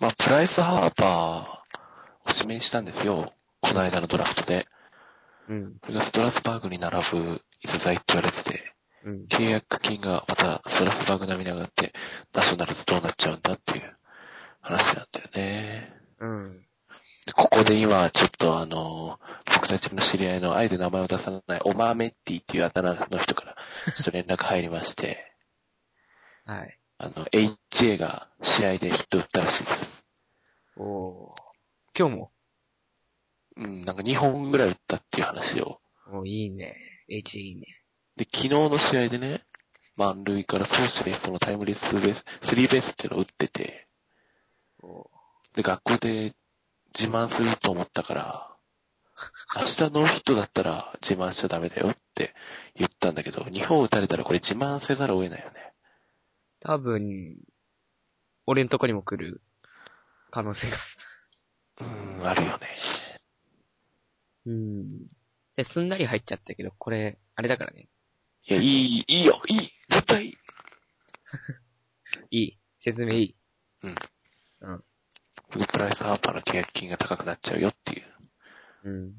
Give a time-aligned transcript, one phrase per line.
[0.00, 3.34] まあ、プライス・ハーパーを指名したんですよ。
[3.60, 4.66] この間のドラフトで。
[5.48, 5.74] うん。
[5.82, 8.72] これがストラスバーグに並ぶ逸材って言われてて、
[9.04, 9.24] うん。
[9.28, 11.92] 契約金がまたストラスバーグ並みに上がって、
[12.32, 13.96] ナショナルズどうなっちゃうんだっていう
[14.62, 15.94] 話なんだよね。
[16.20, 16.60] うん。
[17.26, 19.20] でここで今、ちょっとあの、
[19.54, 23.56] 僕たちの知り合いの、あえて名前を出さない、オマーメッティっていうあだ名の人から、
[23.94, 25.34] ちょっと連絡入りまして、
[26.46, 26.79] はい。
[27.02, 30.04] あの、HA が試合でヒット打ったらしいです。
[30.76, 31.34] おー。
[31.98, 32.30] 今日も？
[33.56, 35.80] うん、なんか2本ぐらい打ったっていう話を。
[36.12, 36.76] おいいね。
[37.08, 37.62] H いいね。
[38.16, 39.40] で、昨日の試合でね、
[39.96, 43.88] 満塁から走者一掃のタイムリースベース、スリーベースっていうのを打ってて、
[45.54, 46.32] で、学校で
[46.94, 48.56] 自慢すると思ったから、
[49.56, 52.34] 明日ノーヒットだったら自慢しちゃダメだよって
[52.74, 55.72] 言ったんだけど、2本打たれたらこれ自慢せざるを得ないよね。
[56.60, 57.36] 多分、
[58.46, 59.42] 俺んとこにも来る
[60.30, 60.76] 可能性が。
[61.80, 62.68] うーん、あるよね。
[64.46, 64.88] うん。
[65.56, 67.88] で、すんなり入っちゃったけど、これ、あれだからね。
[68.48, 69.56] いや、いい、いいよ、いい、
[69.88, 70.34] 絶対いい。
[72.30, 72.58] いい。
[72.80, 73.36] 説明いい。
[75.52, 78.04] これプライスハーパーの契約金が高くなっちゃうよっていう。
[78.84, 79.14] うん。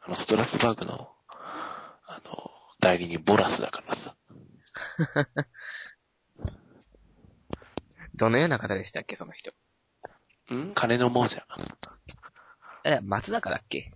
[0.00, 2.32] あの、ストラスバーグの、あの、
[2.80, 4.16] 代理人ボラスだからさ。
[8.16, 9.52] どのような方でしたっけ、その人。
[10.54, 10.72] ん？
[10.74, 11.44] 金の亡者。
[12.84, 13.92] あれ、松坂だっけ？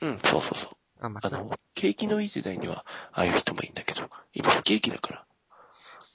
[0.00, 0.76] うん、そうそうそう。
[1.00, 1.42] あ、あ松坂。
[1.42, 5.26] の、景気のいい時代には、ああいう人もいいんだけど、今不景気だから。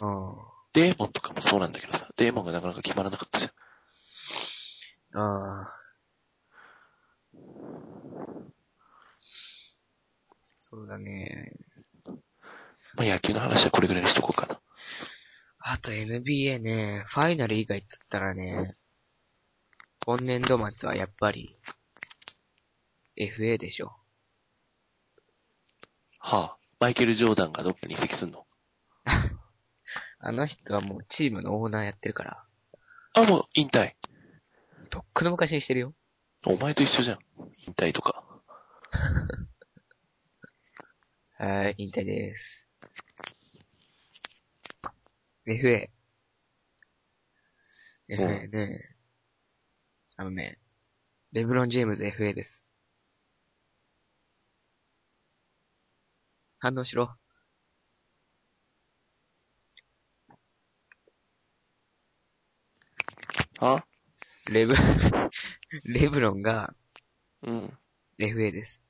[0.02, 0.36] あ
[0.74, 5.22] デーモンとかもそうなんだけどさ、デーモンがなかなか決まらなかったじゃん。
[5.22, 5.24] あ。
[5.24, 5.74] ああ。
[10.60, 11.54] そうだね。
[12.96, 14.53] まあ、野球の話はこれぐらいにしとこうかな。
[15.66, 18.76] あと NBA ね、ファイナル以外っつったらね、
[20.06, 21.58] 今年度末はやっぱり、
[23.18, 23.94] FA でしょ。
[26.20, 28.46] はあ、マイケル・ジョーダンがどっかに移籍すんの？
[30.20, 32.44] あの人はもうチームのオーナーやってるから、
[33.14, 33.96] あ、もう引退。
[34.90, 35.96] とっくの昔にしてるよ。
[36.46, 37.20] お前と一緒じゃん。
[37.68, 38.22] 引退とか。
[41.40, 42.63] はい、引退です。
[45.46, 45.90] FA。
[48.10, 48.96] FA ね。
[50.16, 50.60] あのね、
[51.32, 52.68] レブロン・ジェームズ FA です。
[56.60, 57.16] 反応しろ。
[63.60, 63.84] あ？
[64.50, 64.76] レブ、
[65.86, 66.74] レブロンが
[67.42, 67.78] うん。
[68.20, 68.82] FA です。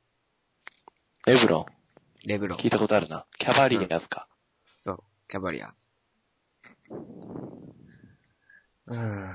[1.25, 1.65] レブロン。
[2.27, 2.57] レブロン。
[2.57, 3.25] 聞いたことあるな。
[3.37, 4.27] キャバリアスか。
[4.83, 5.92] そう、キャバリアーズ。
[8.87, 9.33] うーん。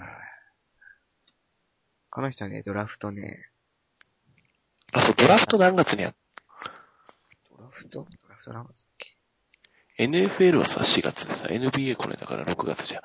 [2.11, 3.49] この人ね、ドラフトね、
[4.93, 6.15] あ、そう、ドラフト何月にやっ
[7.51, 8.07] ドラフト？
[8.23, 9.17] ドラフト何月だっけ
[10.05, 13.03] ？NFL はさ、4月でさ、NBA これだから6月じゃん。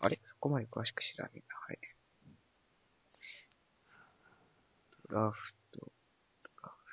[0.00, 1.56] あれそこまで詳しく知らねえな。
[1.56, 1.78] はい。
[5.08, 5.86] ドラフト、ド
[6.62, 6.84] ラフ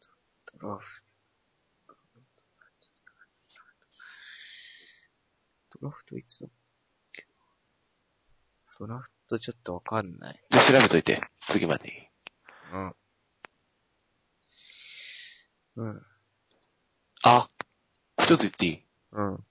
[0.00, 0.97] ト、ドラフト、
[5.80, 6.50] ドラフトいつだっ
[7.12, 7.26] け
[8.78, 10.42] ドラフトちょっとわかんない。
[10.50, 11.20] じゃあ調べといて。
[11.48, 11.94] 次までに。
[15.76, 15.86] うん。
[15.86, 16.02] うん。
[17.24, 17.48] あ
[18.20, 18.84] 一つ言っていい？
[19.12, 19.44] うん。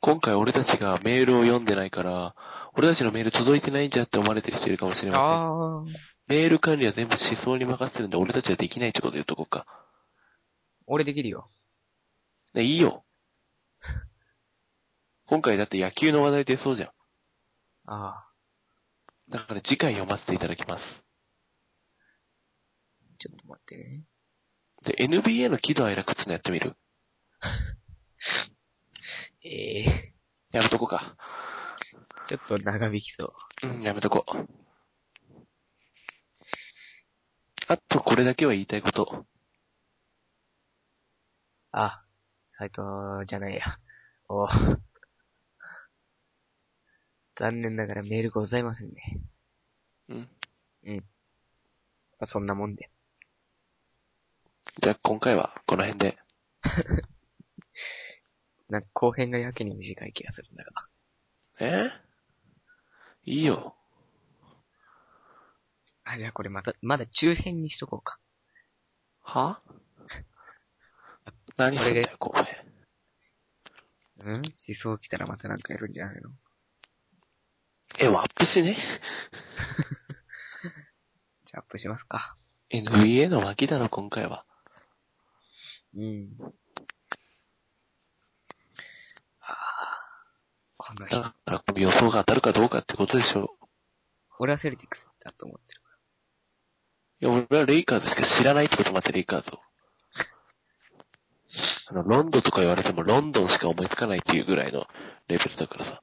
[0.00, 2.34] 今回俺たちがメールを読んでないから、
[2.74, 5.26] 俺たちのメール届いてないんじゃって思われてる人いるかもしれません。
[5.28, 5.84] ああ。
[6.26, 9.66] メール管理は全部思想に任せてるんで、俺たちはできないってこと言うとこうか。
[10.86, 11.48] 俺できるよ。
[12.54, 13.04] ね、いいよ。
[15.32, 16.90] 今回だって野球の話題出そうじゃん。
[17.86, 18.28] ああ。
[19.30, 21.06] だから次回読ませていただきます。
[23.18, 24.02] ちょっと待ってね。
[24.84, 26.76] で、NBA の喜怒哀楽っつうのやってみる？
[29.42, 30.14] ええ
[30.50, 31.16] やめとこうか。
[32.28, 33.68] ちょっと長引きそう。
[33.68, 34.32] うん、やめとこう。
[37.68, 39.24] あと、これだけは言いたいこと。
[41.70, 42.04] あ、
[42.50, 43.78] サイトじゃないや。
[44.28, 44.46] お
[47.42, 49.20] 残念ながらメールございませんね。
[50.08, 50.28] うん。
[52.20, 52.88] まあ、そんなもんで。
[54.80, 56.18] じゃあ、今回はこの辺で。
[58.70, 60.88] なんか後編がやけに短い気がするんだが。
[61.58, 61.90] え？
[63.24, 63.76] いいよ。
[66.04, 68.20] あ、じゃあこれまた、まだ中編にしとこうか。
[69.20, 69.58] は？
[71.58, 72.72] 何すんだよ、後編。
[74.18, 74.34] うん？
[74.36, 74.42] 思
[74.80, 76.30] 想来たらまたなんかやるんじゃないの？
[78.02, 78.74] え、もうアップしね？
[81.46, 82.36] じゃあアップしますか。
[82.72, 84.44] NBA の巻だろ、今回は。
[85.94, 86.36] うん。
[89.40, 90.06] ああ。
[90.76, 91.30] この人だ。
[91.30, 93.48] から、予想が当たるかどうかってことでしょう。
[94.40, 95.88] 俺はセルティックスだと思ってるか
[97.20, 99.60] いや、俺はレイカーズしか知らないってこともあって、レイカーズを。
[101.86, 104.88] あの、ロンドンとか言われても、ロンドンしか思いつかないっていうぐらいの
[105.28, 106.02] レベルだからさ。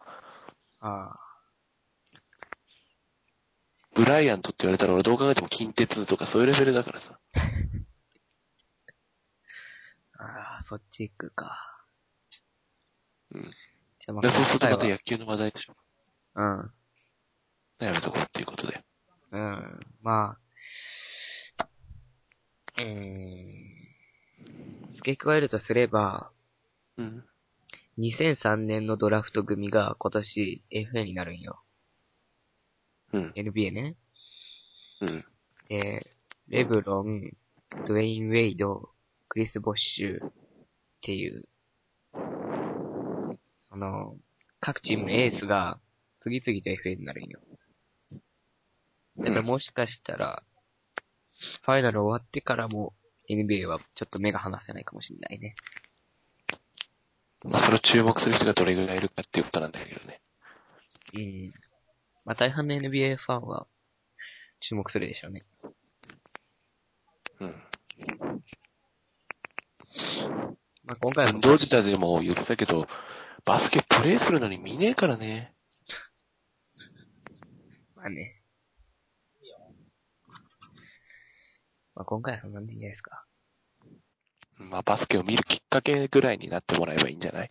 [0.82, 0.88] ら。
[0.88, 1.29] ああ。
[3.96, 7.20] ブライアントって言われたら俺どう考えても近鉄とかそういうレベルだからさ。
[10.20, 11.86] ああ、そっち行くか。
[13.32, 13.44] うん。
[13.44, 15.76] じゃあまで、そうするとまた今野球の話題でしょ。
[16.34, 16.70] 回は
[17.80, 18.84] やめとこうっていうことで。
[19.32, 19.42] うん。
[19.42, 19.80] うん。
[20.02, 20.38] ま
[21.58, 21.68] あ。
[22.80, 23.70] うーん。
[24.96, 26.32] 付け加えるとすれば、
[26.98, 27.26] うん。
[27.98, 31.62] 2003年のドラフト組が今年 FA になるんよ。
[33.14, 33.34] うん。
[33.36, 33.96] NBA ね。
[35.02, 35.26] うん。
[35.68, 36.06] で、
[36.48, 37.32] レブロン、
[37.88, 38.90] ドウェイン・ウェイド、
[39.28, 40.32] クリス・ボッシュっ
[41.02, 41.48] ていう、
[43.58, 44.18] その、
[44.60, 45.80] 各チームのエースが
[46.22, 47.40] 次々と FA になるんよ。
[49.18, 50.44] だからもしかしたら、
[51.64, 52.94] ファイナル終わってからも
[53.30, 55.56] NBA はちょっと目が離せないかもしれないね。
[57.46, 60.22] まあ、それを注目する人がどれぐらいいるかっていうことなんだけどね。
[61.14, 61.54] うん。
[62.30, 63.66] まあ大半の NBA ファンは
[64.60, 65.42] 注目するでしょうね。
[67.40, 67.50] うん。
[70.84, 72.86] まあ今回は運動自体でも言ってたけど、
[73.46, 75.56] バスケプレイするのに見ねえからね。
[77.98, 78.44] まあね。
[81.96, 83.26] まあ今回はそんなんでいいんじゃないですか。
[84.58, 87.50] まあ、バスケを見るきっかけぐらいになってもらえばいいんじゃない？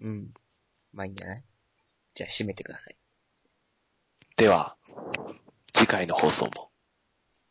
[0.00, 0.34] うん。
[0.92, 1.44] まあいいんじゃない？
[2.14, 2.96] じゃあ締めてください。
[4.36, 4.76] では、
[5.72, 6.70] 次回の放送も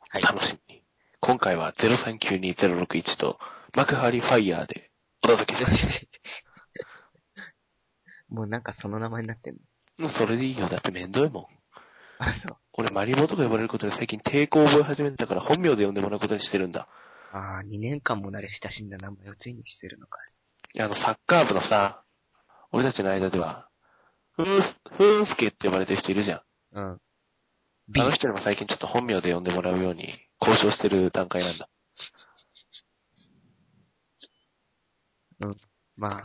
[0.09, 0.21] はい。
[0.21, 0.83] 楽しみに。
[1.19, 3.39] 今回は0392-061と
[3.75, 4.91] 幕張ファイヤーで
[5.23, 5.93] お届けしました。
[8.29, 9.59] もうなんかその名前になってんの？
[9.97, 10.67] もうそれでいいよ。
[10.67, 11.45] だってめんどいもん。
[12.19, 12.57] あ、そう。
[12.73, 16.87] 俺マリモとか呼ばれることで最近抵抗を覚え始めたから本名で呼んでもらうことにしてるんだ。
[17.31, 20.19] ああ、2年間も慣れ親しんだ名前をついにしてるのか。
[20.73, 22.03] いやあの、サッカー部のさ、
[22.71, 23.69] 俺たちの間では、
[24.43, 26.41] ふーす、ふーんすけって呼ばれてる人いるじゃん。
[26.73, 26.83] うん。
[27.97, 28.11] あの。
[28.11, 31.69] 人にも最近ちょっと本名で呼んでもらうように交渉してる段階なんだ。
[35.97, 36.23] まあ、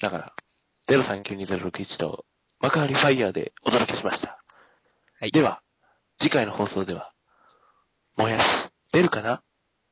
[0.00, 0.32] だから、
[0.88, 2.24] 0392-061と
[2.60, 4.42] 幕張ファイヤーでお届けしました。
[5.20, 5.30] はい。
[5.30, 5.62] では、
[6.18, 7.12] 次回の放送では、
[8.16, 9.42] もやし、出るかな？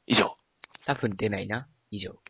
[0.06, 0.36] 以上。
[0.84, 1.68] 多分出ないな。
[1.90, 2.20] 以上。